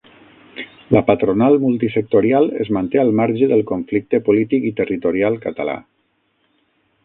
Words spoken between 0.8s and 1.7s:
La patronal